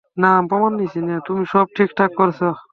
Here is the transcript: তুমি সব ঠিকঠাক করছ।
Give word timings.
তুমি 1.25 1.43
সব 1.45 1.65
ঠিকঠাক 1.75 2.11
করছ। 2.17 2.39